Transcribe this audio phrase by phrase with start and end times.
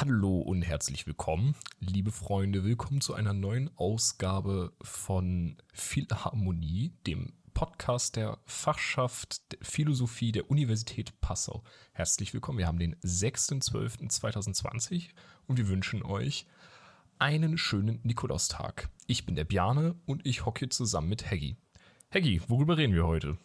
[0.00, 2.62] Hallo und herzlich willkommen, liebe Freunde.
[2.62, 11.64] Willkommen zu einer neuen Ausgabe von Philharmonie, dem Podcast der Fachschaft Philosophie der Universität Passau.
[11.90, 12.58] Herzlich willkommen.
[12.58, 15.08] Wir haben den 6.12.2020
[15.48, 16.46] und wir wünschen euch
[17.18, 18.88] einen schönen Nikolaustag.
[19.08, 21.56] Ich bin der Bjane und ich hocke zusammen mit Heggy.
[22.10, 23.36] Heggy, worüber reden wir heute?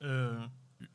[0.00, 0.48] Äh,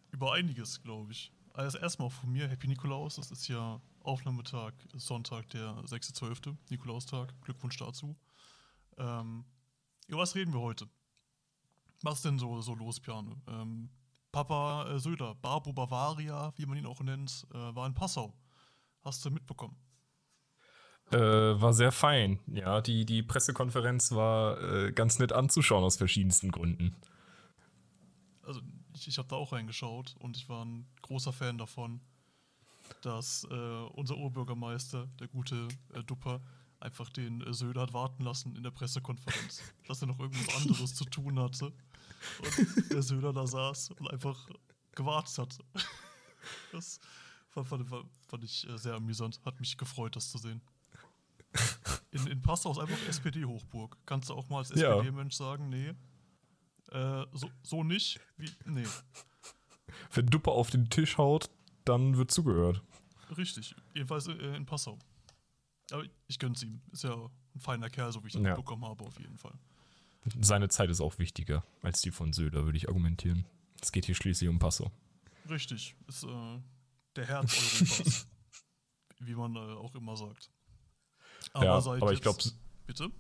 [0.10, 1.32] über einiges, glaube ich.
[1.54, 3.18] Also erstmal von mir, Happy Nikolaus.
[3.18, 7.34] Das ist ja Aufnahmetag, Sonntag, der 6.12., Nikolaustag.
[7.42, 8.16] Glückwunsch dazu.
[8.98, 9.44] Ähm,
[10.08, 10.88] über was reden wir heute?
[12.04, 13.36] Was ist denn so, so los, Piano?
[13.48, 13.90] Ähm,
[14.32, 18.34] Papa äh, Söder, Barbo Bavaria, wie man ihn auch nennt, äh, war in Passau.
[19.04, 19.76] Hast du mitbekommen?
[21.12, 22.40] Äh, war sehr fein.
[22.48, 26.96] Ja, die, die Pressekonferenz war äh, ganz nett anzuschauen aus verschiedensten Gründen.
[28.42, 28.62] Also
[28.94, 32.02] ich, ich habe da auch reingeschaut und ich war ein großer Fan davon,
[33.02, 33.56] dass äh,
[33.94, 36.42] unser Oberbürgermeister, der gute äh, Dupper,
[36.80, 39.62] einfach den äh, Söder hat warten lassen in der Pressekonferenz.
[39.88, 41.74] dass er noch irgendwas anderes zu tun hatte.
[42.40, 44.50] Und der Söder da saß und einfach
[44.94, 45.58] gewartet hat.
[46.72, 47.02] Das
[47.50, 47.90] fand, fand,
[48.26, 49.42] fand ich äh, sehr amüsant.
[49.44, 50.62] Hat mich gefreut, das zu sehen.
[52.12, 53.98] In, in Passau ist einfach SPD-Hochburg.
[54.06, 55.94] Kannst du auch mal als SPD-Mensch sagen, nee,
[56.92, 58.20] äh, so, so nicht?
[58.38, 58.86] Wie, nee.
[60.14, 61.50] Wenn Duppe auf den Tisch haut,
[61.88, 62.82] dann wird zugehört.
[63.36, 64.98] Richtig, jedenfalls äh, in Passau.
[65.92, 66.82] Aber ich gönn's ihm.
[66.92, 68.50] Ist ja ein feiner Kerl, so wie ich das ja.
[68.50, 69.54] mitbekommen habe, auf jeden Fall.
[70.42, 73.46] Seine Zeit ist auch wichtiger als die von Söder, würde ich argumentieren.
[73.82, 74.92] Es geht hier schließlich um Passau.
[75.50, 76.60] Richtig, ist äh,
[77.16, 78.28] der Herz Europas.
[79.20, 80.52] wie man äh, auch immer sagt.
[81.54, 82.44] Aber, ja, aber ich glaube.
[82.86, 83.12] Bitte?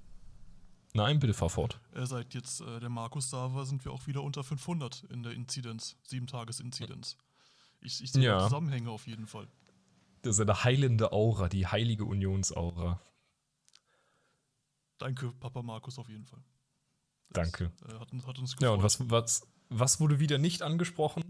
[0.93, 1.79] Nein, bitte fahr fort.
[1.93, 5.23] Äh, seit jetzt äh, der Markus da war, sind wir auch wieder unter 500 in
[5.23, 7.17] der Inzidenz, sieben Tages Inzidenz.
[7.81, 8.43] Ich, ich sehe ja.
[8.43, 9.47] Zusammenhänge auf jeden Fall.
[10.21, 12.99] Das ist eine heilende Aura, die heilige Unionsaura.
[14.97, 16.43] Danke, Papa Markus, auf jeden Fall.
[17.29, 17.71] Das, Danke.
[17.87, 18.61] Äh, hat, hat, uns gefreut.
[18.61, 21.23] Ja, und was, was, was wurde wieder nicht angesprochen?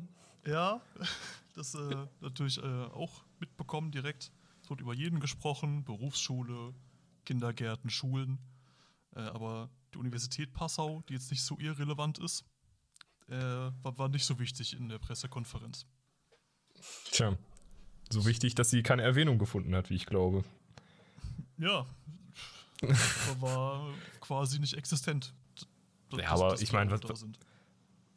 [0.45, 0.81] Ja,
[1.53, 4.31] das äh, natürlich äh, auch mitbekommen direkt.
[4.63, 6.73] Es wurde über jeden gesprochen, Berufsschule,
[7.25, 8.39] Kindergärten, Schulen.
[9.15, 12.45] Äh, aber die Universität Passau, die jetzt nicht so irrelevant ist,
[13.27, 15.85] äh, war, war nicht so wichtig in der Pressekonferenz.
[17.11, 17.37] Tja,
[18.09, 20.43] so wichtig, dass sie keine Erwähnung gefunden hat, wie ich glaube.
[21.57, 21.85] Ja,
[23.39, 23.87] war
[24.21, 25.33] quasi nicht existent.
[26.13, 27.25] Ja, aber ich meine, was,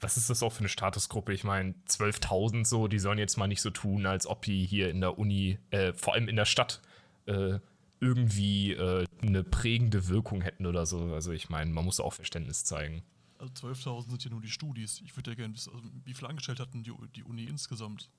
[0.00, 1.32] was ist das auch für eine Statusgruppe?
[1.32, 4.90] Ich meine, 12.000 so, die sollen jetzt mal nicht so tun, als ob die hier
[4.90, 6.80] in der Uni, äh, vor allem in der Stadt,
[7.26, 7.58] äh,
[8.00, 11.12] irgendwie äh, eine prägende Wirkung hätten oder so.
[11.12, 13.02] Also ich meine, man muss auch Verständnis zeigen.
[13.38, 15.02] Also 12.000 sind ja nur die Studis.
[15.04, 18.10] Ich würde ja gerne wissen, also wie viele Angestellte hatten die, die Uni insgesamt?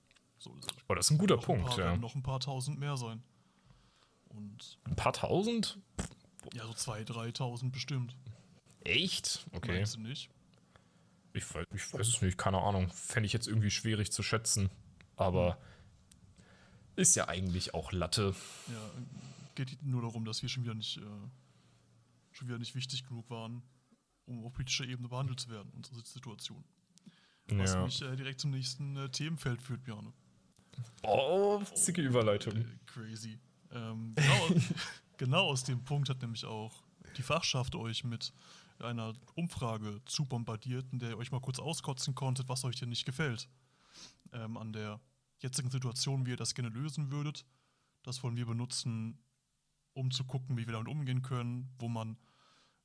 [0.41, 0.57] So,
[0.87, 1.97] oh, das ist ein guter Punkt, ein paar, ja.
[1.97, 3.21] Noch ein paar tausend mehr sein.
[4.29, 5.77] Und ein paar tausend?
[6.55, 8.15] Ja, so 2.000, 3.000 bestimmt.
[8.83, 9.45] Echt?
[9.51, 9.73] Okay.
[9.73, 10.31] Meinst du nicht?
[11.33, 12.89] Ich weiß, ich weiß es nicht, keine Ahnung.
[12.89, 14.71] Fände ich jetzt irgendwie schwierig zu schätzen.
[15.15, 15.59] Aber
[16.95, 18.33] ist ja eigentlich auch Latte.
[18.67, 18.91] Ja,
[19.53, 21.01] geht nur darum, dass wir schon wieder nicht, äh,
[22.31, 23.61] schon wieder nicht wichtig genug waren,
[24.25, 26.63] um auf politischer Ebene behandelt zu werden, unsere Situation.
[27.45, 27.83] Was ja.
[27.83, 30.11] mich äh, direkt zum nächsten äh, Themenfeld führt, Björn.
[31.03, 32.65] Oh, zicke Überleitung.
[32.85, 33.39] Crazy.
[33.71, 34.61] Ähm, genau,
[35.17, 36.83] genau aus dem Punkt hat nämlich auch
[37.17, 38.33] die Fachschaft euch mit
[38.79, 42.89] einer Umfrage zu bombardiert, in der ihr euch mal kurz auskotzen konntet, was euch denn
[42.89, 43.47] nicht gefällt
[44.33, 44.99] ähm, an der
[45.39, 47.45] jetzigen Situation, wie ihr das gerne lösen würdet.
[48.03, 49.19] Das wollen wir benutzen,
[49.93, 52.17] um zu gucken, wie wir damit umgehen können, wo man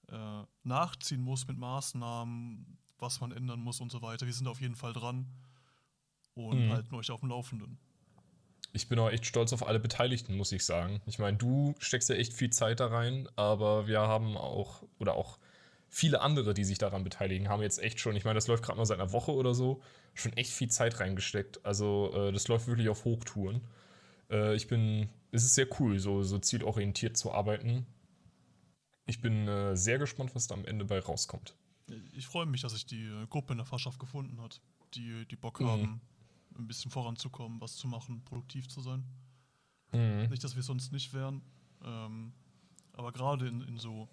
[0.09, 4.27] äh, nachziehen muss mit Maßnahmen, was man ändern muss und so weiter.
[4.27, 5.27] Wir sind auf jeden Fall dran
[6.37, 6.73] und mhm.
[6.73, 7.79] halten euch auf dem Laufenden.
[8.73, 11.01] Ich bin auch echt stolz auf alle Beteiligten, muss ich sagen.
[11.07, 15.15] Ich meine, du steckst ja echt viel Zeit da rein, aber wir haben auch, oder
[15.15, 15.39] auch
[15.89, 18.77] viele andere, die sich daran beteiligen, haben jetzt echt schon, ich meine, das läuft gerade
[18.77, 19.81] mal seit einer Woche oder so,
[20.13, 21.65] schon echt viel Zeit reingesteckt.
[21.65, 23.63] Also äh, das läuft wirklich auf Hochtouren.
[24.31, 27.87] Äh, ich bin, es ist sehr cool, so, so zielorientiert zu arbeiten.
[29.07, 31.55] Ich bin äh, sehr gespannt, was da am Ende bei rauskommt.
[32.13, 34.61] Ich freue mich, dass sich die Gruppe in der Fahrschaft gefunden hat,
[34.95, 36.01] die, die Bock mhm.
[36.59, 39.05] Ein bisschen voranzukommen, was zu machen, produktiv zu sein.
[39.93, 40.29] Mhm.
[40.31, 41.43] Nicht, dass wir sonst nicht wären,
[41.85, 42.33] ähm,
[42.93, 44.09] aber gerade in, in so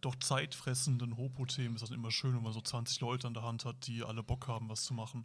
[0.00, 3.64] doch zeitfressenden Hopo-Themen ist das immer schön, wenn man so 20 Leute an der Hand
[3.64, 5.24] hat, die alle Bock haben, was zu machen.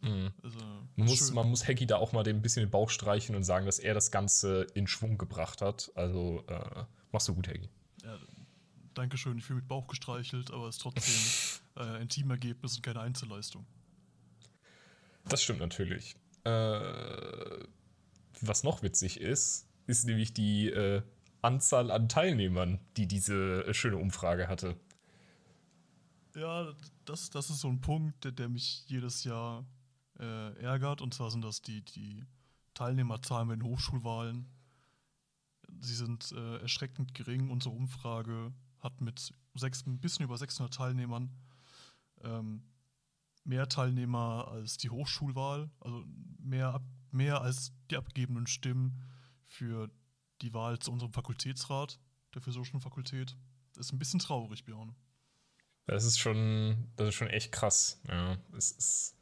[0.00, 0.32] Mhm.
[0.42, 0.58] Also,
[0.96, 3.66] man, muss, man muss Hacky da auch mal ein bisschen den Bauch streichen und sagen,
[3.66, 5.92] dass er das Ganze in Schwung gebracht hat.
[5.94, 7.68] Also äh, machst du gut, Hacky.
[8.02, 8.16] Ja,
[8.94, 13.00] Dankeschön, ich fühle mit Bauch gestreichelt, aber es ist trotzdem äh, ein Teamergebnis und keine
[13.00, 13.66] Einzelleistung.
[15.24, 16.16] Das stimmt natürlich.
[16.44, 16.80] Äh,
[18.40, 21.02] was noch witzig ist, ist nämlich die äh,
[21.42, 24.76] Anzahl an Teilnehmern, die diese äh, schöne Umfrage hatte.
[26.34, 26.72] Ja,
[27.04, 29.64] das, das ist so ein Punkt, der, der mich jedes Jahr
[30.18, 31.00] äh, ärgert.
[31.00, 32.24] Und zwar sind das die, die
[32.74, 34.48] Teilnehmerzahlen bei den Hochschulwahlen.
[35.80, 37.50] Sie sind äh, erschreckend gering.
[37.50, 41.30] Unsere Umfrage hat mit sechs, ein bisschen über 600 Teilnehmern
[42.22, 42.62] ähm,
[43.44, 46.04] mehr Teilnehmer als die Hochschulwahl, also
[46.38, 49.02] mehr, mehr als die abgegebenen Stimmen
[49.46, 49.90] für
[50.42, 51.98] die Wahl zu unserem Fakultätsrat
[52.34, 53.36] der Physischen Fakultät.
[53.74, 54.94] Das ist ein bisschen traurig, Björn.
[55.86, 58.00] Das ist schon, das ist schon echt krass.
[58.08, 59.16] Ja, es ist.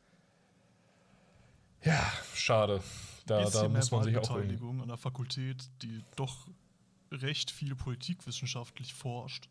[1.82, 2.82] Ja, schade.
[3.26, 4.22] Da, da muss man sich auch.
[4.22, 6.48] Beteiligung an der Fakultät, die doch
[7.10, 9.48] recht viel politikwissenschaftlich forscht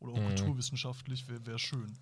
[0.00, 0.26] oder auch mhm.
[0.28, 1.96] kulturwissenschaftlich, wäre wär schön.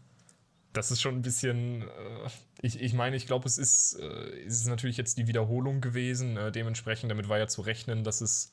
[0.73, 1.83] Das ist schon ein bisschen.
[1.83, 2.29] Äh,
[2.63, 6.37] ich, ich meine, ich glaube, es ist, äh, ist natürlich jetzt die Wiederholung gewesen.
[6.37, 8.53] Äh, dementsprechend, damit war ja zu rechnen, dass es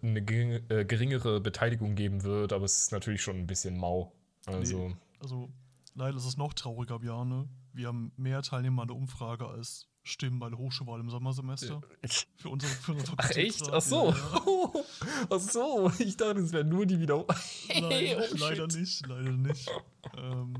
[0.00, 4.12] eine geringere Beteiligung geben wird, aber es ist natürlich schon ein bisschen mau.
[4.46, 5.50] Also, nee, also
[5.94, 7.48] leider ist es noch trauriger, Björn.
[7.72, 11.80] Wir haben mehr Teilnehmer an der Umfrage als Stimmen bei der Hochschulwahl im Sommersemester.
[12.36, 13.62] Für unsere, für unsere Ach echt?
[13.70, 14.10] Ach so.
[14.10, 14.84] Ja.
[15.30, 15.92] Ach so.
[15.98, 17.24] Ich dachte, es wären nur die wieder.
[17.68, 19.70] Nein, oh, leider nicht, leider nicht.
[20.16, 20.54] ähm,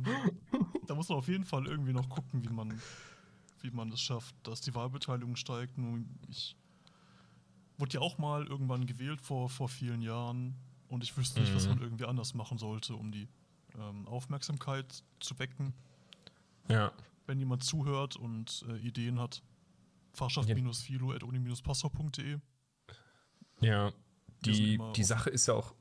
[0.87, 2.81] da muss man auf jeden Fall irgendwie noch gucken, wie man,
[3.63, 5.75] wie man es schafft, dass die Wahlbeteiligung steigt.
[6.29, 6.57] ich
[7.79, 10.55] wurde ja auch mal irgendwann gewählt vor, vor vielen Jahren
[10.89, 11.57] und ich wüsste nicht, mhm.
[11.57, 13.29] was man irgendwie anders machen sollte, um die
[13.77, 15.75] ähm, Aufmerksamkeit zu wecken.
[16.69, 16.93] Ja.
[17.27, 19.43] Wenn jemand zuhört und äh, Ideen hat,
[20.13, 22.39] fachschaft-philo.uni-passau.de.
[23.61, 23.93] Ja,
[24.45, 25.73] die, die Sache ist ja auch,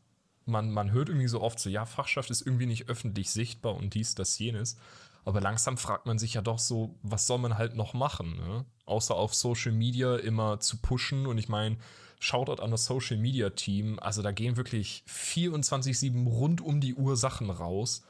[0.45, 3.95] man, man hört irgendwie so oft so, ja, Fachschaft ist irgendwie nicht öffentlich sichtbar und
[3.95, 4.77] dies, das, jenes.
[5.23, 8.65] Aber langsam fragt man sich ja doch so, was soll man halt noch machen, ne?
[8.85, 11.27] Außer auf Social Media immer zu pushen.
[11.27, 11.77] Und ich meine,
[12.19, 13.99] Shoutout an das Social Media Team.
[13.99, 18.03] Also da gehen wirklich 24-7 rund um die Uhr Sachen raus.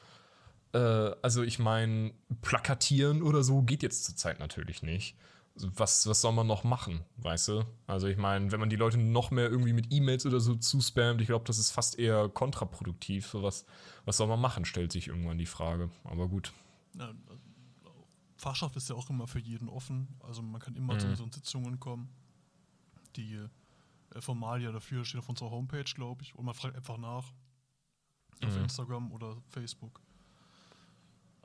[0.72, 0.78] Äh,
[1.22, 5.16] also ich meine, plakatieren oder so geht jetzt zurzeit natürlich nicht.
[5.54, 7.64] Was, was soll man noch machen, weißt du?
[7.86, 11.20] Also ich meine, wenn man die Leute noch mehr irgendwie mit E-Mails oder so zuspammt,
[11.20, 13.34] ich glaube, das ist fast eher kontraproduktiv.
[13.34, 13.66] Was,
[14.06, 15.90] was soll man machen, stellt sich irgendwann die Frage.
[16.04, 16.52] Aber gut.
[16.98, 17.42] Ja, also
[18.36, 20.08] Fachschaft ist ja auch immer für jeden offen.
[20.20, 21.00] Also man kann immer mhm.
[21.00, 22.08] zu unseren Sitzungen kommen.
[23.16, 26.34] Die äh, Formalia dafür stehen auf unserer Homepage, glaube ich.
[26.34, 27.30] Und man fragt einfach nach.
[28.40, 28.48] Mhm.
[28.48, 30.00] Auf Instagram oder Facebook.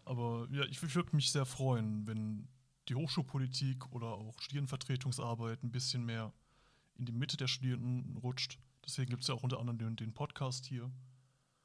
[0.07, 2.48] Aber ja, ich würde mich sehr freuen, wenn
[2.88, 6.33] die Hochschulpolitik oder auch Studierendenvertretungsarbeit ein bisschen mehr
[6.95, 8.57] in die Mitte der Studierenden rutscht.
[8.86, 10.89] Deswegen gibt es ja auch unter anderem den, den Podcast hier.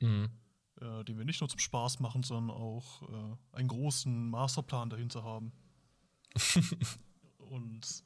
[0.01, 0.31] Mhm
[0.83, 5.23] äh, den wir nicht nur zum Spaß machen, sondern auch äh, einen großen Masterplan dahinter
[5.23, 5.53] haben.
[7.39, 8.05] Und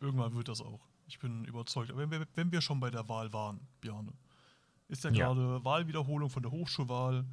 [0.00, 0.80] irgendwann wird das auch.
[1.06, 1.90] Ich bin überzeugt.
[1.90, 4.12] Aber wenn wir, wenn wir schon bei der Wahl waren, Björn,
[4.88, 5.26] ist ja, ja.
[5.26, 7.24] gerade Wahlwiederholung von der Hochschulwahl,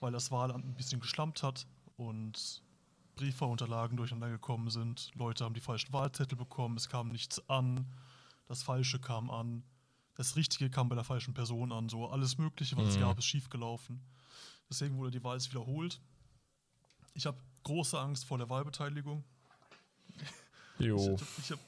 [0.00, 1.66] weil das Wahlamt ein bisschen geschlampt hat
[1.96, 2.62] und
[3.16, 5.10] Briefwahlunterlagen durcheinander gekommen sind.
[5.14, 7.86] Leute haben die falschen Wahlzettel bekommen, es kam nichts an,
[8.46, 9.64] das Falsche kam an,
[10.14, 12.90] das Richtige kam bei der falschen Person an, so alles Mögliche, was mhm.
[12.90, 14.02] es gab, ist schiefgelaufen.
[14.68, 16.00] Deswegen wurde die Wahl jetzt wiederholt.
[17.14, 19.24] Ich habe große Angst vor der Wahlbeteiligung.
[20.78, 21.14] Jo.
[21.14, 21.58] Ich, ich hab,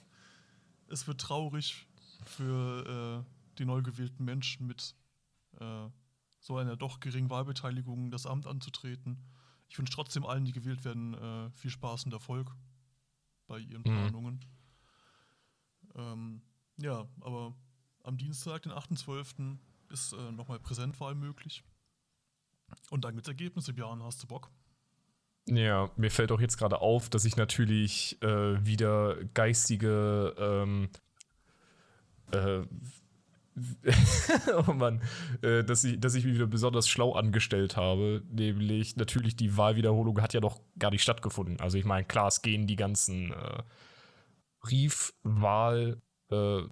[0.89, 1.87] es wird traurig
[2.27, 4.95] für äh, die neu gewählten Menschen mit
[5.59, 5.89] äh,
[6.41, 9.17] so einer doch geringen Wahlbeteiligung das Amt anzutreten.
[9.69, 12.55] Ich wünsche trotzdem allen, die gewählt werden, äh, viel Spaß und Erfolg
[13.47, 13.95] bei ihren mhm.
[13.97, 14.41] Planungen.
[15.95, 16.43] Ähm,
[16.77, 17.55] ja, aber
[18.03, 19.59] am Dienstag, den 8.12.,
[19.91, 21.65] ist äh, nochmal Präsentwahl möglich.
[22.91, 24.51] Und dann gibt's Ergebnisse, Björn, hast du Bock?
[25.47, 30.91] Ja, mir fällt auch jetzt gerade auf, dass ich natürlich äh, wieder geistige ähm,
[32.33, 32.67] äh,
[34.69, 35.03] oh Mann,
[35.43, 38.23] äh, dass, ich, dass ich mich wieder besonders schlau angestellt habe.
[38.31, 41.61] Nämlich, natürlich, die Wahlwiederholung hat ja noch gar nicht stattgefunden.
[41.61, 43.63] Also, ich meine, klar, es gehen die ganzen äh,
[44.61, 46.01] Briefwahl,
[46.31, 46.63] äh,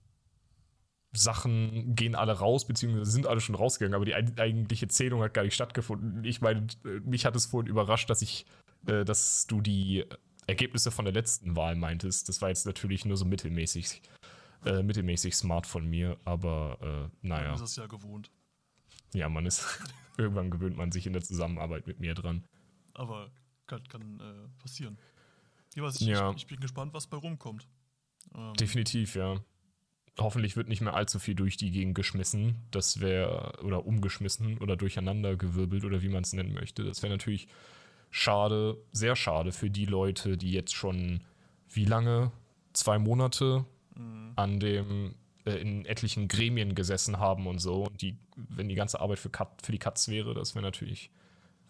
[1.12, 5.42] Sachen gehen alle raus, beziehungsweise sind alle schon rausgegangen, aber die eigentliche Zählung hat gar
[5.42, 6.24] nicht stattgefunden.
[6.24, 6.66] Ich meine,
[7.04, 8.46] mich hat es vorhin überrascht, dass ich,
[8.86, 10.04] äh, dass du die
[10.46, 12.28] Ergebnisse von der letzten Wahl meintest.
[12.28, 14.02] Das war jetzt natürlich nur so mittelmäßig,
[14.66, 17.48] äh, mittelmäßig smart von mir, aber äh, naja.
[17.48, 18.30] Man ist es ja gewohnt.
[19.14, 19.80] Ja, man ist,
[20.18, 22.44] irgendwann gewöhnt man sich in der Zusammenarbeit mit mir dran.
[22.94, 23.30] Aber
[23.66, 24.98] kann, kann äh, passieren.
[25.74, 26.32] Ich, weiß, ich, ja.
[26.32, 27.66] ich bin gespannt, was bei rumkommt.
[28.34, 29.40] Ähm, Definitiv, ja
[30.18, 32.56] hoffentlich wird nicht mehr allzu viel durch die Gegend geschmissen.
[32.70, 36.84] Das wäre, oder umgeschmissen oder durcheinander gewirbelt oder wie man es nennen möchte.
[36.84, 37.48] Das wäre natürlich
[38.10, 41.22] schade, sehr schade für die Leute, die jetzt schon
[41.68, 42.32] wie lange?
[42.72, 43.64] Zwei Monate
[43.96, 44.32] mhm.
[44.36, 47.84] an dem äh, in etlichen Gremien gesessen haben und so.
[47.84, 51.10] Und die, wenn die ganze Arbeit für, Kat, für die Katz wäre, das wäre natürlich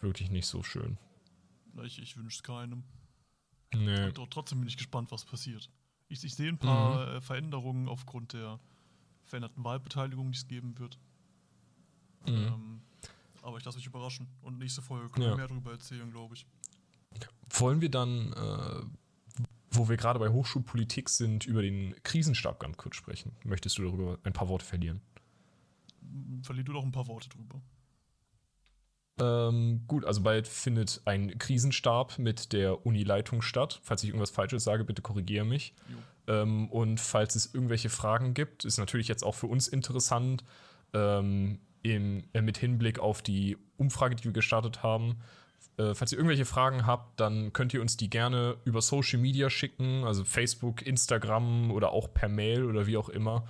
[0.00, 0.98] wirklich nicht so schön.
[1.84, 2.84] Ich, ich wünsche es keinem.
[3.74, 4.06] Nee.
[4.06, 5.68] Und trotzdem bin ich gespannt, was passiert.
[6.08, 7.16] Ich, ich sehe ein paar Mhm.
[7.16, 8.60] äh, Veränderungen aufgrund der
[9.24, 10.98] veränderten Wahlbeteiligung, die es geben wird.
[12.26, 12.34] Mhm.
[12.34, 12.80] Ähm,
[13.42, 14.26] aber ich lasse mich überraschen.
[14.42, 15.36] Und nächste Folge können wir Ja.
[15.36, 16.46] mehr darüber erzählen, glaube ich.
[17.50, 18.82] Wollen wir dann, äh,
[19.76, 23.32] wo wir gerade bei Hochschulpolitik sind, über den Krisenstab ganz kurz sprechen?
[23.44, 25.00] Möchtest du darüber ein paar Worte verlieren?
[26.42, 27.60] Verlier du doch ein paar Worte drüber.
[29.18, 33.80] Ähm, gut, also bald findet ein Krisenstab mit der Unileitung statt.
[33.82, 35.74] Falls ich irgendwas Falsches sage, bitte korrigiere mich.
[36.26, 40.44] Ähm, und falls es irgendwelche Fragen gibt, ist natürlich jetzt auch für uns interessant,
[40.92, 45.16] ähm, im, äh, mit Hinblick auf die Umfrage, die wir gestartet haben.
[45.78, 49.50] Äh, falls ihr irgendwelche Fragen habt, dann könnt ihr uns die gerne über Social Media
[49.50, 53.46] schicken, also Facebook, Instagram oder auch per Mail oder wie auch immer.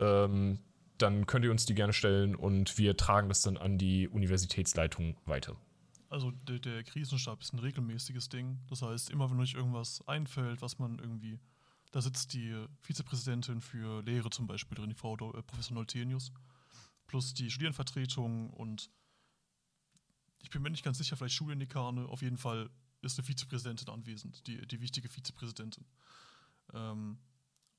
[0.00, 0.60] Ähm,
[0.96, 5.16] dann könnt ihr uns die gerne stellen und wir tragen das dann an die Universitätsleitung
[5.26, 5.56] weiter.
[6.10, 8.58] Also der, der Krisenstab ist ein regelmäßiges Ding.
[8.68, 11.38] Das heißt, immer wenn euch irgendwas einfällt, was man irgendwie.
[11.92, 16.32] Da sitzt die Vizepräsidentin für Lehre zum Beispiel drin, die Frau äh, Professor Noltenius,
[17.06, 18.90] plus die Studierendenvertretung und
[20.40, 22.06] ich bin mir nicht ganz sicher, vielleicht Studiendekane.
[22.08, 22.70] Auf jeden Fall
[23.02, 25.84] ist eine Vizepräsidentin anwesend, die, die wichtige Vizepräsidentin.
[26.74, 27.18] Ähm,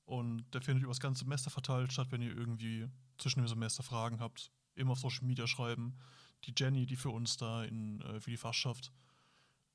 [0.06, 2.88] und der findet über das ganze Semester verteilt statt, wenn ihr irgendwie
[3.18, 4.52] zwischen dem Semester Fragen habt.
[4.76, 5.98] Immer auf Social Media schreiben.
[6.46, 8.92] Die Jenny, die für uns da in, äh, für die Fachschaft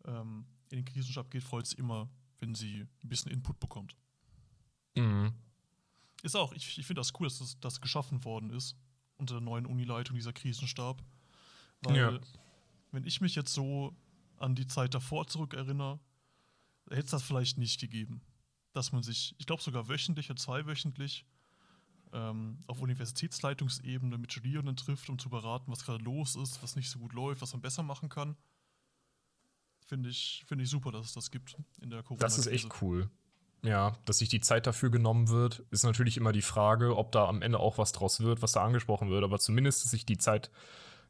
[0.05, 3.97] ähm, in den Krisenstab geht, freut sich immer, wenn sie ein bisschen Input bekommt.
[4.97, 5.33] Mhm.
[6.23, 8.77] Ist auch, ich, ich finde das cool, dass das, das geschaffen worden ist
[9.17, 11.03] unter der neuen Unileitung, dieser Krisenstab.
[11.83, 12.21] Weil, Ja.
[12.95, 13.95] Wenn ich mich jetzt so
[14.39, 16.01] an die Zeit davor zurückerinnere,
[16.89, 18.23] hätte es das vielleicht nicht gegeben.
[18.73, 21.27] Dass man sich, ich glaube sogar wöchentlich oder zweiwöchentlich
[22.13, 26.91] ähm, auf Universitätsleitungsebene mit Studierenden trifft, um zu beraten, was gerade los ist, was nicht
[26.91, 28.37] so gut läuft, was man besser machen kann.
[29.87, 32.81] Finde ich, finde ich super, dass es das gibt in der corona Das ist echt
[32.81, 33.11] cool.
[33.63, 37.27] Ja, dass sich die Zeit dafür genommen wird, ist natürlich immer die Frage, ob da
[37.27, 39.25] am Ende auch was draus wird, was da angesprochen wird.
[39.25, 40.51] Aber zumindest, dass sich die Zeit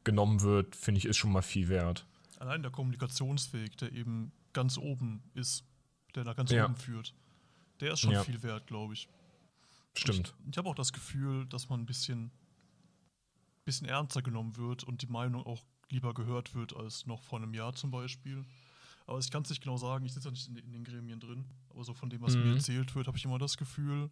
[0.04, 2.06] genommen wird, finde ich, ist schon mal viel wert.
[2.38, 5.64] Allein der Kommunikationsweg, der eben ganz oben ist,
[6.14, 6.64] der nach ganz Ja.
[6.66, 7.14] oben führt,
[7.80, 8.22] der ist schon Ja.
[8.24, 9.08] viel wert, glaube ich.
[9.96, 10.34] Stimmt.
[10.44, 12.30] Ich, ich habe auch das Gefühl, dass man ein bisschen,
[13.64, 17.54] bisschen ernster genommen wird und die Meinung auch lieber gehört wird als noch vor einem
[17.54, 18.44] Jahr zum Beispiel.
[19.06, 21.20] Aber ich kann es nicht genau sagen, ich sitze ja nicht in, in den Gremien
[21.20, 22.42] drin, aber so von dem, was Mhm.
[22.42, 24.10] mir erzählt wird, habe ich immer das Gefühl,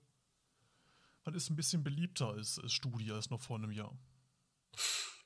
[1.25, 3.97] man ist ein bisschen beliebter als, als Studie als noch vor einem Jahr.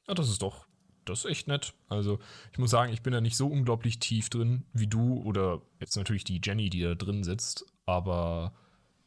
[0.09, 0.67] Ja, das ist doch,
[1.05, 1.75] das ist echt nett.
[1.89, 2.19] Also,
[2.53, 5.97] ich muss sagen, ich bin da nicht so unglaublich tief drin wie du oder jetzt
[5.97, 7.65] natürlich die Jenny, die da drin sitzt.
[7.87, 8.53] Aber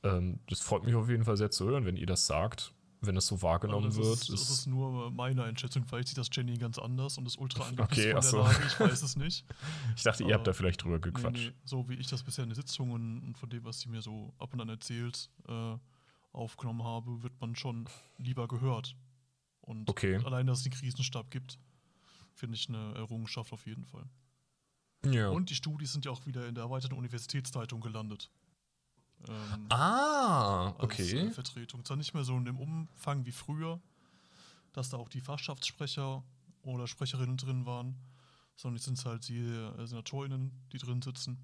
[0.03, 3.15] ähm, das freut mich auf jeden Fall sehr zu hören, wenn ihr das sagt, wenn
[3.15, 4.11] das so wahrgenommen Also wird.
[4.13, 5.85] das, ist, das ist- nur meine Einschätzung.
[5.85, 8.37] Vielleicht sieht das Jenny ganz anders und ist ultra angepisst Okay, von der so.
[8.39, 8.63] Lage.
[8.67, 9.45] Ich weiß es nicht.
[9.95, 11.47] ich dachte, ihr habt da vielleicht drüber Nee, gequatscht.
[11.49, 14.01] nee, so wie ich das bisher in den Sitzungen und von dem, was sie mir
[14.01, 15.75] so ab und an erzählt, äh,
[16.33, 17.85] aufgenommen habe, wird man schon
[18.17, 18.95] lieber gehört.
[19.69, 20.15] Und Okay.
[20.25, 21.59] allein, dass es den Krisenstab gibt,
[22.33, 24.09] finde ich eine Errungenschaft auf jeden Fall.
[25.05, 25.29] Ja.
[25.29, 28.31] Und die Studis sind ja auch wieder in der erweiterten Universitätszeitung gelandet.
[29.27, 31.19] Ähm, ah, als, okay.
[31.19, 31.85] äh, Vertretung.
[31.85, 33.79] Zwar nicht mehr so in dem Umfang wie früher,
[34.73, 36.23] dass da auch die Fachschaftssprecher
[36.63, 37.95] oder Sprecherinnen drin waren,
[38.55, 41.37] sondern jetzt sind es halt die äh, SenatorInnen, die drin sitzen.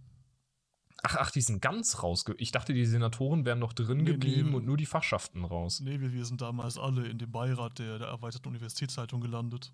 [1.03, 2.35] Ach, ach, die sind ganz rausge.
[2.37, 4.55] Ich dachte, die Senatoren wären noch drin Nee, geblieben nee.
[4.55, 5.81] und nur die Fachschaften raus.
[5.81, 9.71] Nee, wir, wir sind damals alle in dem Beirat der, der erweiterten Universitätszeitung gelandet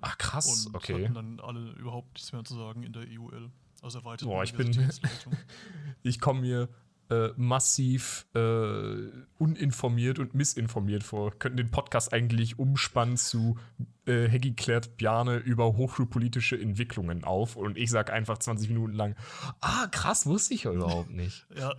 [0.00, 1.04] Ach, krass, und okay.
[1.04, 3.50] hatten dann alle überhaupt nichts mehr zu sagen in der EUL.
[3.82, 4.76] Also erweiterte Boah, ich bin-.
[6.02, 6.68] Ich komme mir
[7.10, 11.32] äh, massiv äh, uninformiert und missinformiert vor.
[11.38, 13.58] Könnten den Podcast eigentlich umspannen zu
[14.06, 19.16] äh, Heggy klärt Bjarne über hochschulpolitische Entwicklungen auf und ich sag einfach 20 Minuten lang,
[19.60, 21.46] ah, krass, wusste ich ja überhaupt nicht.
[21.56, 21.74] ja,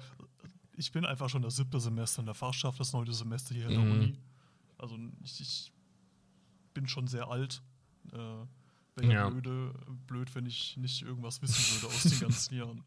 [0.77, 3.74] ich bin einfach schon das siebte Semester in der Fachschaft, das neunte Semester hier in
[3.74, 3.91] der Mhm.
[3.91, 4.17] Uni.
[4.77, 5.72] Also ich, ich
[6.74, 7.62] bin schon sehr alt.
[8.12, 8.17] Äh,
[8.98, 9.29] Wäre ja Ja.
[9.29, 9.74] blöde,
[10.08, 12.84] blöd, wenn ich nicht irgendwas wissen würde aus den ganzen Jahren.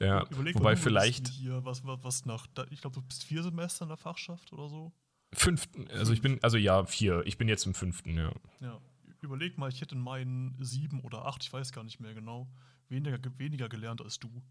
[0.00, 3.84] Ja, Überleg wobei vielleicht hier, was, was, was nach, ich glaube, du bist vier Semester
[3.84, 4.92] in der Fachschaft oder so.
[5.32, 8.32] fünften, also ich bin, also ja, vier, ich bin jetzt im fünften, ja.
[8.60, 8.80] Ja,
[9.22, 12.48] überleg mal, ich hätte in meinen sieben oder acht, ich weiß gar nicht mehr genau,
[12.88, 14.42] weniger, ge- weniger gelernt als du.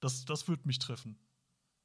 [0.00, 1.16] Das, das wird mich treffen.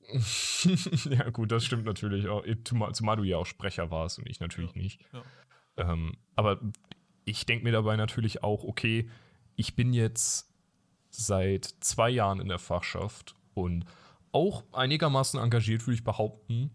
[1.09, 2.43] ja, gut, das stimmt natürlich auch.
[2.63, 5.01] Zumal, zumal du ja auch Sprecher warst und ich natürlich Ja, nicht.
[5.13, 5.23] ja.
[5.77, 6.59] Ähm, aber
[7.25, 9.09] ich denke mir dabei natürlich auch, okay,
[9.55, 10.48] ich bin jetzt
[11.09, 13.85] seit zwei Jahren in der Fachschaft und
[14.31, 16.71] auch einigermaßen engagiert, würde ich behaupten.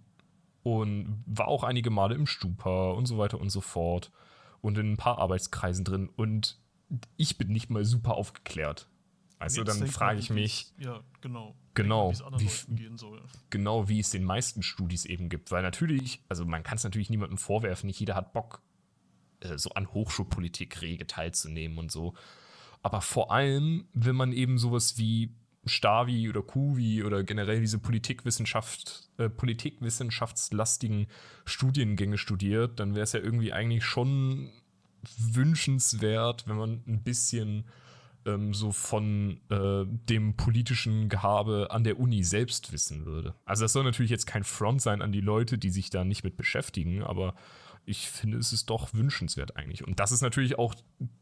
[0.63, 4.11] und war auch einige Male im Stupa und so weiter und so fort
[4.63, 6.59] und in ein paar Arbeitskreisen drin und
[7.17, 8.89] ich bin nicht mal super aufgeklärt.
[9.39, 11.55] Also Jetzt dann frage ich mich, Ja, genau.
[11.75, 12.89] Genau, Denk mal, Wie
[13.51, 15.51] genau wie es den meisten Studis eben gibt.
[15.51, 18.63] Weil natürlich, also man kann es natürlich niemandem vorwerfen, nicht jeder hat Bock,
[19.41, 22.15] äh, so an Hochschulpolitik rege teilzunehmen und so.
[22.85, 29.09] Aber vor allem, wenn man eben sowas wie Stavi oder Kuvi oder generell diese Politikwissenschaft,
[29.17, 31.07] äh, politikwissenschaftslastigen
[31.47, 34.51] Studiengänge studiert, dann wäre es ja irgendwie eigentlich schon
[35.19, 37.65] wünschenswert, wenn man ein bisschen
[38.27, 43.35] ähm, so von äh, dem politischen Gehabe an der Uni selbst wissen würde.
[43.47, 46.23] Also das soll natürlich jetzt kein Front sein an die Leute, die sich da nicht
[46.23, 47.35] mit beschäftigen, aber
[47.87, 49.87] ich finde, es ist doch wünschenswert eigentlich.
[49.87, 50.75] Und das ist natürlich auch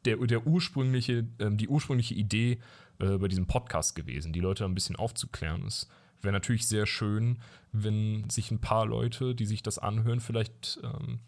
[0.04, 2.61] der, der ursprüngliche, ähm, die ursprüngliche Idee
[2.99, 5.66] äh, bei diesem Podcast gewesen, die Leute ein bisschen aufzuklären.
[5.66, 5.88] Es
[6.21, 7.38] wäre natürlich sehr schön,
[7.73, 11.21] wenn sich ein paar Leute, die sich das anhören, vielleicht, ähm,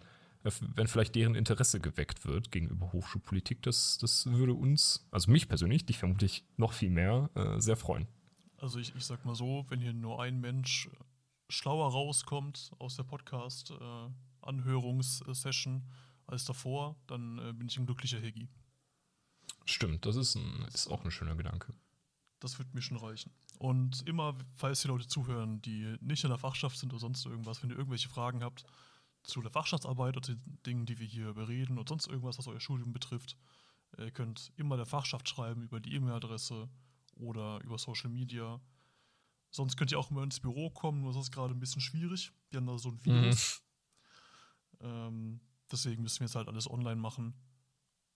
[0.43, 3.62] wenn vielleicht deren Interesse geweckt wird gegenüber Hochschulpolitik.
[3.62, 8.07] Das, das würde uns, also mich persönlich, dich vermutlich noch viel mehr, äh, sehr freuen.
[8.59, 10.88] Also ich, ich sag mal so, wenn hier nur ein Mensch
[11.49, 13.05] schlauer rauskommt aus der
[14.45, 15.83] Podcast-Anhörungssession
[16.27, 18.49] als davor, dann äh, bin ich ein glücklicher Heggi.
[19.67, 21.75] Stimmt, das ist, ein, ist auch ein schöner Gedanke.
[22.41, 23.33] Das wird mir schon reichen.
[23.59, 27.63] Und immer, falls die Leute zuhören, die nicht in der Fachschaft sind oder sonst irgendwas,
[27.63, 28.65] wenn ihr irgendwelche Fragen habt
[29.23, 32.61] zu der Fachschaftsarbeit oder den Dingen, die wir hier bereden und sonst irgendwas, was euer
[32.61, 33.39] Studium betrifft,
[33.97, 36.69] ihr könnt immer der Fachschaft schreiben über die E-Mail-Adresse
[37.15, 38.61] oder über Social Media.
[39.51, 42.33] Sonst könnt ihr auch immer ins Büro kommen, nur das ist gerade ein bisschen schwierig.
[42.51, 43.63] Wir haben da so ein Virus.
[44.85, 45.41] Ähm,
[45.73, 47.35] deswegen müssen wir jetzt halt alles online machen.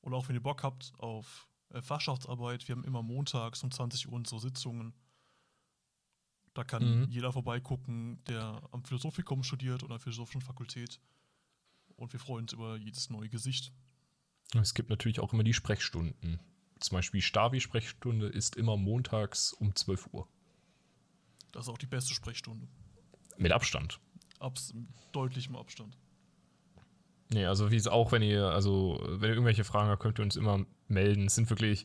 [0.01, 4.07] Und auch wenn ihr Bock habt auf äh, Fachschaftsarbeit, wir haben immer montags um 20
[4.09, 4.95] Uhr unsere Sitzungen.
[6.55, 7.09] Da kann Mhm.
[7.11, 11.01] jeder vorbeigucken, der am Philosophikum studiert oder an der Philosophischen Fakultät.
[11.97, 13.73] Und wir freuen uns über jedes neue Gesicht.
[14.55, 16.41] Es gibt natürlich auch immer die Sprechstunden.
[16.81, 20.29] Zum Beispiel Stavi-Sprechstunde ist immer montags um 12 Uhr.
[21.53, 22.69] Das ist auch die beste Sprechstunde.
[23.37, 24.01] Mit Abstand.
[24.39, 24.73] Abs
[25.13, 25.99] deutlichem Abstand.
[27.31, 30.25] Nee, also wie es auch, wenn ihr, also wenn ihr irgendwelche Fragen habt, könnt ihr
[30.25, 31.27] uns immer melden.
[31.27, 31.85] Es sind wirklich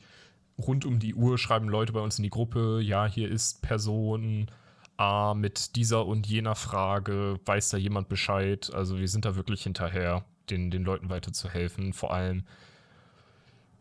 [0.58, 4.49] rund um die Uhr, schreiben Leute bei uns in die Gruppe, ja, hier ist Person
[4.95, 8.71] A mit dieser und jener Frage, weiß da jemand Bescheid?
[8.73, 11.93] Also wir sind da wirklich hinterher, den, den Leuten weiterzuhelfen.
[11.93, 12.43] Vor allem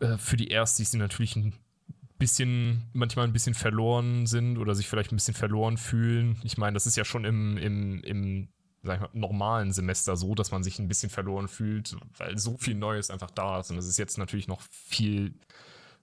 [0.00, 1.54] äh, für die Erstis, die natürlich ein
[2.18, 6.40] bisschen, manchmal ein bisschen verloren sind oder sich vielleicht ein bisschen verloren fühlen.
[6.44, 8.48] Ich meine, das ist ja schon im, im, im
[8.82, 12.56] sag ich mal, normalen Semester so, dass man sich ein bisschen verloren fühlt, weil so
[12.56, 13.70] viel Neues einfach da ist.
[13.70, 15.34] Und das ist jetzt natürlich noch viel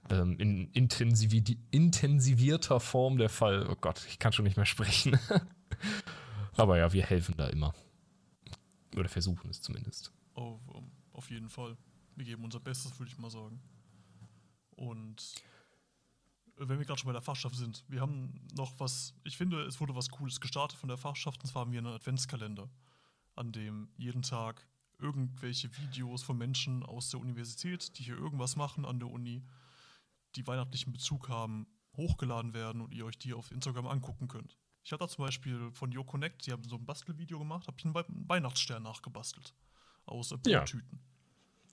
[0.09, 3.67] ähm, in intensivi intensivierter Form der Fall.
[3.69, 5.19] Oh Gott, ich kann schon nicht mehr sprechen.
[6.55, 7.73] Aber ja, wir helfen da immer.
[8.95, 10.11] Oder versuchen es zumindest.
[10.33, 10.59] Auf,
[11.13, 11.77] auf jeden Fall.
[12.15, 13.61] Wir geben unser Bestes, würde ich mal sagen.
[14.75, 15.35] Und
[16.59, 19.79] wenn wir gerade schon bei der Fachschaft sind, wir haben noch was, ich finde, es
[19.79, 22.69] wurde was Cooles gestartet von der Fachschaft, und zwar haben wir einen Adventskalender,
[23.35, 24.67] an dem jeden Tag
[24.97, 29.43] irgendwelche Videos von Menschen aus der Universität, die hier irgendwas machen an der Uni,
[30.35, 34.57] die weihnachtlichen Bezug haben, hochgeladen werden und ihr euch die auf Instagram angucken könnt.
[34.83, 37.77] Ich hatte da zum Beispiel von Yo Connect, die haben so ein Bastelvideo gemacht, habe
[37.77, 39.53] ich einen Wei- einen Weihnachtsstern nachgebastelt.
[40.05, 40.59] Aus äh, Ja.
[40.59, 40.99] Brottüten.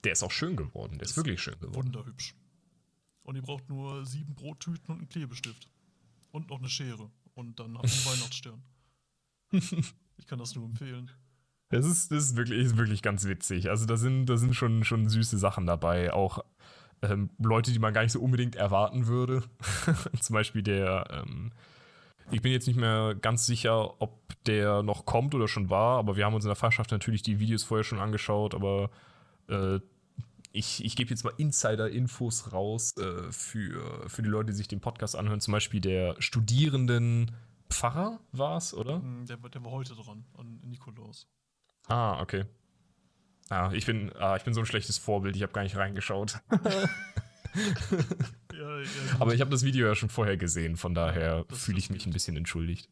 [0.03, 0.93] Der ist auch schön geworden.
[0.99, 1.75] Der ist Ist wirklich schön geworden.
[1.87, 2.35] Wunderhübsch.
[3.27, 5.67] Und ihr braucht nur sieben Brottüten und einen Klebestift.
[6.31, 7.11] Und noch eine Schere.
[7.33, 8.63] Und dann habt ihr einen Weihnachtsstern.
[10.15, 11.11] Ich kann das nur empfehlen.
[11.67, 13.69] Das ist, das ist, wirklich, ist wirklich ganz witzig.
[13.69, 16.13] Also da sind, da sind schon, schon süße Sachen dabei.
[16.13, 16.45] Auch
[17.01, 19.43] ähm, Leute, die man gar nicht so unbedingt erwarten würde.
[20.21, 21.51] Zum Beispiel der, ähm,
[22.31, 26.15] ich bin jetzt nicht mehr ganz sicher, ob der noch kommt oder schon war, aber
[26.15, 28.89] wir haben uns in der Fachschaft natürlich die Videos vorher schon angeschaut, aber
[29.49, 29.81] äh,
[30.51, 34.79] ich, ich gebe jetzt mal Insider-Infos raus äh, für, für die Leute, die sich den
[34.81, 35.39] Podcast anhören.
[35.41, 37.31] Zum Beispiel der Studierenden
[37.69, 39.01] Pfarrer war es, oder?
[39.01, 41.27] Hm, Der, war- der war heute dran, an Nikolaus.
[41.87, 42.45] Ah, okay.
[43.49, 46.39] Ah, ich bin, ah, ich bin so ein schlechtes Vorbild, ich habe gar nicht reingeschaut.
[48.53, 48.85] Ja, ja,
[49.19, 52.13] Aber ich habe das Video ja schon vorher gesehen, von daher fühle ich mich ein
[52.13, 52.89] bisschen entschuldigt.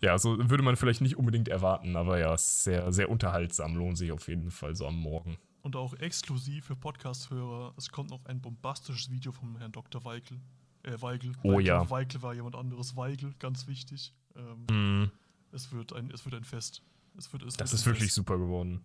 [0.00, 4.12] Ja, so würde man vielleicht nicht unbedingt erwarten, aber ja, sehr, sehr unterhaltsam, lohnt sich
[4.12, 5.38] auf jeden Fall so am Morgen.
[5.62, 10.02] Und auch exklusiv für Podcast-Hörer, es kommt noch ein bombastisches Video vom Herrn Dr.
[10.04, 10.40] Weigel.
[10.82, 11.32] Äh, Weigel.
[11.42, 11.90] Oh Weigel, ja.
[11.90, 12.96] Weigel war jemand anderes.
[12.96, 14.14] Weigel, ganz wichtig.
[14.36, 15.10] Ähm, Mm,
[15.52, 16.82] es, wird ein, es wird ein Fest.
[17.18, 18.14] Es wird, es das wird ist wirklich Fest.
[18.14, 18.82] super geworden.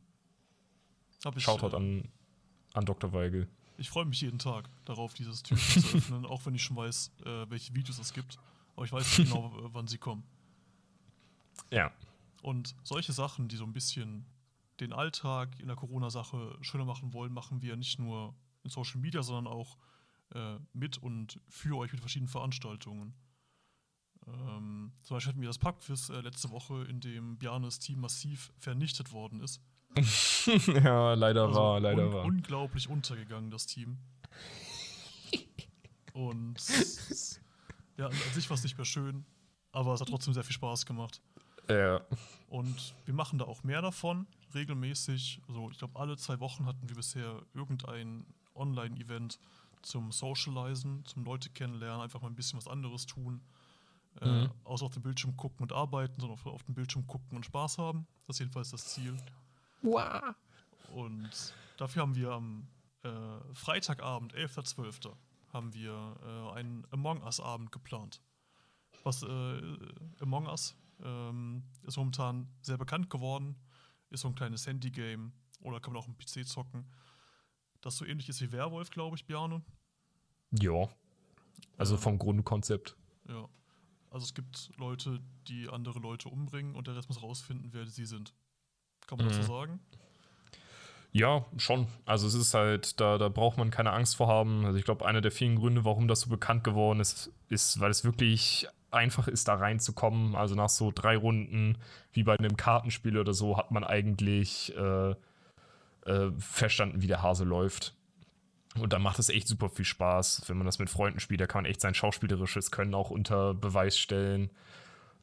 [1.24, 2.10] Hab ich, Shoutout äh, an,
[2.74, 3.14] an Dr.
[3.14, 3.48] Weigel.
[3.78, 7.12] Ich freue mich jeden Tag darauf, dieses Türchen zu öffnen, auch wenn ich schon weiß,
[7.26, 8.38] äh, welche Videos es gibt.
[8.76, 10.24] Aber ich weiß nicht genau, wann sie kommen.
[11.72, 11.92] Ja.
[12.42, 14.26] Und solche Sachen, die so ein bisschen
[14.80, 19.24] den Alltag in der Corona-Sache schöner machen wollen, machen wir nicht nur in Social Media,
[19.24, 19.78] sondern auch
[20.34, 23.14] äh, mit und für euch mit verschiedenen Veranstaltungen.
[24.28, 28.52] Ähm, zum Beispiel hatten wir das Pubquiz äh, letzte Woche, in dem Bjarnes Team massiv
[28.58, 29.62] vernichtet worden ist.
[30.68, 32.26] ja, leider Also war, leider un war.
[32.26, 33.98] Unglaublich untergegangen, das Team.
[36.14, 36.56] Und
[37.98, 39.26] ja, an sich war es nicht mehr schön,
[39.72, 41.22] aber es hat trotzdem sehr viel Spaß gemacht.
[41.70, 42.02] Ja.
[42.48, 45.41] Und wir machen da auch mehr davon, regelmäßig.
[45.48, 49.39] Also ich glaube, alle zwei Wochen hatten wir bisher irgendein Online-Event
[49.82, 53.41] zum Socializen, zum Leute kennenlernen, einfach mal ein bisschen was anderes tun.
[54.22, 54.52] Äh, Mhm.
[54.63, 57.78] außer auf dem Bildschirm gucken und arbeiten, sondern auf, auf dem Bildschirm gucken und Spaß
[57.78, 58.08] haben.
[58.26, 59.18] Das ist jedenfalls das Ziel.
[60.94, 62.65] Und dafür haben wir am
[63.04, 63.10] äh,
[63.54, 65.12] Freitagabend, 11.12.,
[65.52, 68.22] haben wir äh, einen Among Us-Abend geplant.
[69.04, 69.62] Was äh,
[70.22, 73.56] Among Us ähm, ist momentan sehr bekannt geworden,
[74.10, 76.86] ist so ein kleines Handy-Game oder kann man auch am PC zocken.
[77.82, 79.62] Das so ähnlich ist wie Werwolf, glaube ich, Bjarne.
[80.52, 80.88] Ja.
[81.78, 82.96] Also vom Grundkonzept.
[83.28, 83.48] Ja.
[84.10, 88.06] Also es gibt Leute, die andere Leute umbringen und der Rest muss rausfinden, wer sie
[88.06, 88.34] sind.
[89.08, 89.41] Kann man das Mhm.
[89.44, 89.80] so sagen?
[91.12, 91.88] Ja, schon.
[92.06, 94.65] Also es ist halt, da, da braucht man keine Angst vor haben.
[94.65, 97.91] Also ich glaube, einer der vielen Gründe, warum das so bekannt geworden ist, ist, weil
[97.91, 100.36] es wirklich einfach ist, da reinzukommen.
[100.36, 101.78] Also nach so drei Runden,
[102.12, 105.12] wie bei einem Kartenspiel oder so, hat man eigentlich äh,
[106.06, 107.94] äh, verstanden, wie der Hase läuft.
[108.78, 111.40] Und dann macht es echt super viel Spaß, wenn man das mit Freunden spielt.
[111.40, 114.50] Da kann man echt sein schauspielerisches Können auch unter Beweis stellen.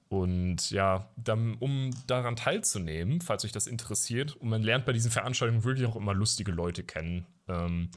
[0.09, 5.11] Und ja, dann, um daran teilzunehmen, falls euch das interessiert, und man lernt bei diesen
[5.11, 7.27] Veranstaltungen wirklich auch immer lustige Leute kennen.
[7.49, 7.91] Ähm,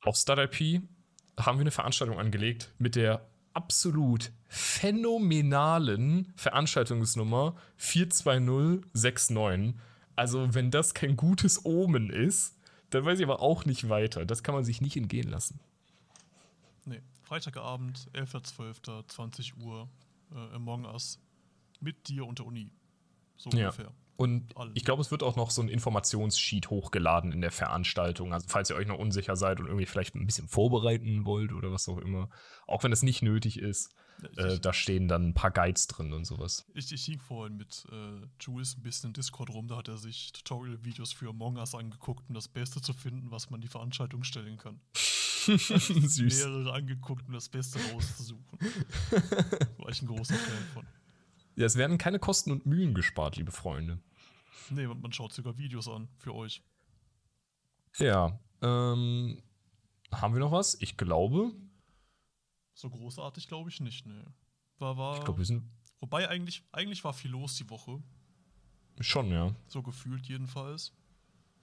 [0.00, 0.82] auf StarIP
[1.38, 9.74] haben wir eine Veranstaltung angelegt mit der absolut phänomenalen Veranstaltungsnummer 42069.
[10.16, 12.56] Also, wenn das kein gutes Omen ist,
[12.90, 14.26] dann weiß ich aber auch nicht weiter.
[14.26, 15.58] Das kann man sich nicht entgehen lassen.
[16.84, 19.88] Nee, Freitagabend, 11.12., 20 Uhr,
[20.34, 21.18] äh, Among Us,
[21.80, 22.70] mit dir und der Uni.
[23.36, 23.68] So Ja.
[23.68, 23.92] ungefähr.
[24.16, 28.32] Und ich glaube, es wird auch noch so ein Informationssheet hochgeladen in der Veranstaltung.
[28.32, 31.72] Also falls ihr euch noch unsicher seid und irgendwie vielleicht ein bisschen vorbereiten wollt oder
[31.72, 32.28] was auch immer.
[32.66, 33.94] Auch wenn es nicht nötig ist,
[34.36, 36.64] äh, da stehen dann ein paar Guides drin und sowas.
[36.74, 39.96] ich, ich hing vorhin mit äh, Jules ein bisschen in Discord rum, da hat er
[39.96, 44.22] sich Tutorial-Videos für Among Us angeguckt, um das Beste zu finden, was man die Veranstaltung
[44.22, 44.80] stellen kann.
[44.94, 46.18] Süß.
[46.18, 48.58] Mehrere angeguckt, um das Beste rauszusuchen.
[49.78, 50.86] War ich ein großer Fan von.
[51.56, 54.00] Ja, es werden keine Kosten und Mühen gespart, liebe Freunde.
[54.70, 56.62] Nee, man, man schaut sogar Videos an für euch.
[57.98, 59.42] Ja, ähm,
[60.10, 60.80] haben wir noch was?
[60.80, 61.52] Ich glaube,
[62.74, 64.24] So großartig glaube ich nicht, nee.
[64.78, 65.64] War, war, ich glaube, wir sind
[66.00, 68.02] wobei eigentlich, eigentlich war viel los die Woche,
[69.00, 69.54] schon, ja.
[69.66, 70.92] so gefühlt jedenfalls.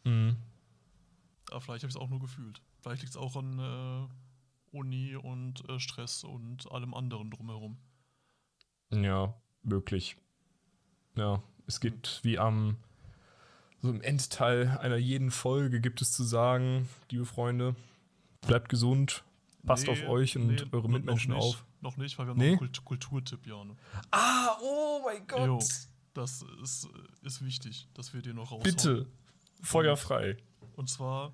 [0.03, 0.37] Mhm.
[1.49, 2.61] Aber vielleicht habe ich es auch nur gefühlt.
[2.81, 7.77] Vielleicht liegt es auch an äh, Uni und äh, Stress und allem anderen drumherum.
[8.91, 10.17] Ja, möglich.
[11.15, 12.77] Ja, es gibt wie am
[13.81, 17.75] so im Endteil einer jeden Folge gibt es zu sagen, liebe Freunde,
[18.41, 19.23] bleibt gesund,
[19.65, 21.65] passt Nee, auf euch und nee, eure Mitmenschen noch nicht, auf.
[21.81, 22.51] Noch nicht, weil wir haben Nee?
[22.55, 23.75] noch einen Kult Kulturtipp, Jane.
[24.11, 25.59] Ah, oh mein Jo,
[26.13, 26.89] das ist,
[27.21, 28.63] ist wichtig, dass wir den noch raushauen.
[28.63, 29.05] Bitte,
[29.61, 30.35] feuerfrei.
[30.75, 31.33] Und zwar,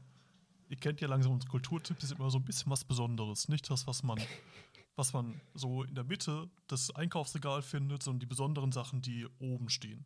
[0.69, 3.47] ihr kennt ja langsam unsere Kulturtipps, ist immer so ein bisschen was Besonderes.
[3.47, 4.19] Nicht das, was man,
[4.95, 9.69] was man so in der Mitte des Einkaufsregals findet, sondern die besonderen Sachen, die oben
[9.69, 10.05] stehen.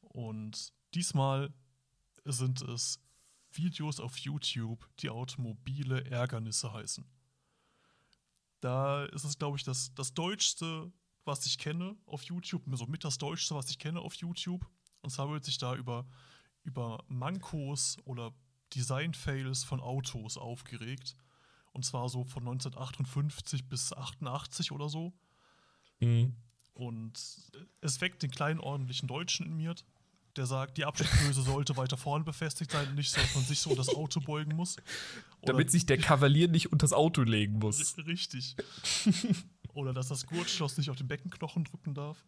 [0.00, 1.52] Und diesmal
[2.24, 2.98] sind es
[3.52, 7.04] Videos auf YouTube, die automobile Ärgernisse heißen.
[8.60, 10.92] Da ist es, glaube ich, das, das Deutschste,
[11.24, 14.66] was ich kenne auf YouTube, so mit das Deutschste, was ich kenne auf YouTube.
[15.02, 16.06] Und zwar wird sich da über,
[16.62, 18.32] über Mankos oder
[18.74, 21.16] Design-Fails von Autos aufgeregt.
[21.72, 25.12] Und zwar so von 1958 bis 88 oder so.
[26.00, 26.34] Mhm.
[26.74, 27.12] Und
[27.80, 29.74] es weckt den kleinen ordentlichen Deutschen in mir,
[30.36, 33.74] der sagt, die Abschlussböse sollte weiter vorne befestigt sein, nicht so, dass man sich so
[33.74, 34.76] das Auto beugen muss.
[35.42, 37.96] Oder- Damit sich der Kavalier nicht unters Auto legen muss.
[37.98, 38.56] Richtig.
[39.74, 42.24] Oder dass das Gurtschloss nicht auf den Beckenknochen drücken darf.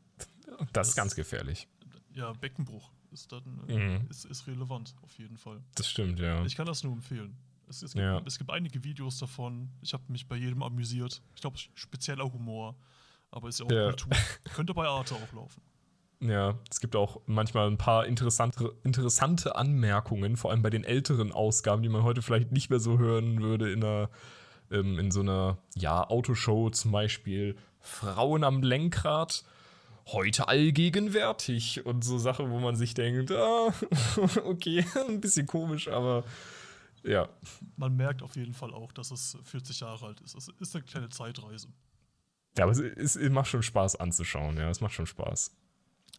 [0.72, 1.66] Das ist ganz gefährlich.
[2.14, 4.06] Ja, Beckenbruch ist dann äh, Mhm.
[4.10, 5.62] ist, ist relevant, auf jeden Fall.
[5.74, 6.44] Das stimmt, ja.
[6.44, 7.36] Ich kann das nur empfehlen.
[7.72, 8.20] Es, es, gibt, Ja.
[8.26, 9.70] es gibt einige Videos davon.
[9.80, 11.22] Ich habe mich bei jedem amüsiert.
[11.34, 12.76] Ich glaube, spezieller Humor.
[13.30, 13.86] Aber ist ja auch Ja.
[13.88, 14.12] Kultur.
[14.54, 15.62] Könnte bei Arte auch laufen.
[16.20, 21.32] Ja, es gibt auch manchmal ein paar interessante, interessante Anmerkungen, vor allem bei den älteren
[21.32, 24.08] Ausgaben, die man heute vielleicht nicht mehr so hören würde in einer,
[24.70, 29.44] ähm, in so einer, ja, Autoshow zum Beispiel Frauen am Lenkrad
[30.08, 33.72] heute allgegenwärtig und so Sachen, wo man sich denkt, ah,
[34.44, 36.22] okay, ein bisschen komisch, aber
[37.04, 37.28] ja.
[37.76, 40.34] Man merkt auf jeden Fall auch, dass es 40 Jahre alt ist.
[40.34, 41.68] Es ist eine kleine Zeitreise.
[42.56, 45.56] Ja, aber es, es, es macht schon Spaß anzuschauen, ja, es macht schon Spaß.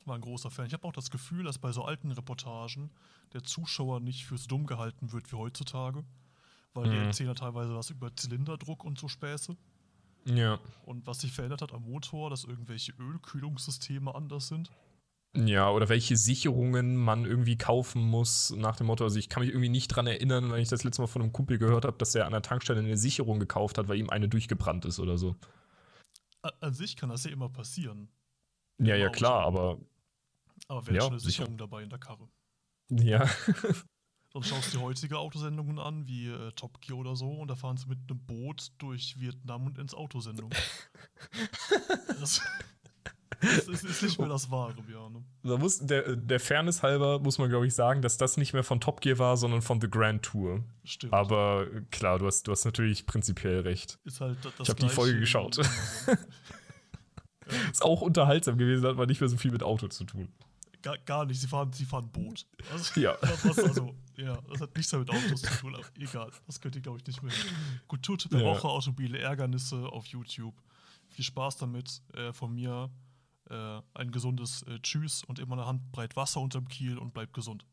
[0.06, 0.66] War ein großer Fan.
[0.66, 2.90] Ich habe auch das Gefühl, dass bei so alten Reportagen
[3.34, 6.04] der Zuschauer nicht fürs dumm gehalten wird wie heutzutage,
[6.74, 7.06] weil die Mhm.
[7.06, 9.56] erzählen ja teilweise was über Zylinderdruck und so Späße.
[10.26, 10.60] Ja.
[10.86, 14.72] Und was sich verändert hat am Motor, dass irgendwelche Ölkühlungssysteme anders sind.
[15.36, 19.50] Ja, oder welche Sicherungen man irgendwie kaufen muss, nach dem Motto, also ich kann mich
[19.50, 22.14] irgendwie nicht dran erinnern, wenn ich das letzte Mal von einem Kumpel gehört habe, dass
[22.14, 25.36] er an der Tankstelle eine Sicherung gekauft hat, weil ihm eine durchgebrannt ist oder so.
[26.62, 28.10] An sich kann das ja immer passieren.
[28.80, 29.18] Ja, ja, Auto.
[29.18, 29.80] klar, aber
[30.68, 31.46] Aber wer Ja, hat schon eine sicher.
[31.46, 32.30] Sicherung dabei in der Karre?
[32.90, 33.28] ja.
[34.34, 37.56] Sonst schaust du dir heutige Autosendungen an, wie äh, Top Gear oder so, und da
[37.56, 40.52] fahren sie mit einem Boot durch Vietnam und ins Autosendung.
[42.20, 42.42] das,
[43.44, 45.26] das ist, ist nicht mehr das Wahre, Björn.
[45.44, 48.64] Da muss, der, der Fairness halber muss man, glaube ich, sagen, dass das nicht mehr
[48.64, 50.64] von Top Gear war, sondern von The Grand Tour.
[50.84, 51.14] Stimmt.
[51.14, 54.00] Aber äh, klar, du hast, du hast natürlich prinzipiell recht.
[54.06, 55.60] ist halt da- das Ich hab die Folge geschaut.
[57.72, 60.30] Ist auch unterhaltsam gewesen, hat aber nicht mehr so viel mit Auto zu tun.
[60.82, 62.46] gar, gar nicht, sie fahren, sie fahren Boot.
[62.72, 63.18] Also, Ja.
[63.44, 66.32] Was, also, ja, das hat nichts mehr mit Autos zu tun, aber egal.
[66.48, 67.34] Das könnt ihr, glaube ich, nicht mehr.
[67.88, 68.46] Kulturtipp der Ja.
[68.48, 70.56] Woche, automobile Ärgernisse auf YouTube.
[71.10, 72.02] Viel Spaß damit.
[72.16, 72.90] Äh, von mir
[73.50, 77.66] äh, ein gesundes äh, Tschüss und immer eine Handbreit Wasser unterm Kiel und bleibt gesund.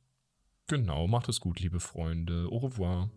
[0.66, 2.48] Genau, macht es gut, liebe Freunde.
[2.50, 3.10] Au revoir.